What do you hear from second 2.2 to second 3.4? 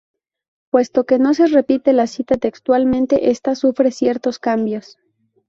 textualmente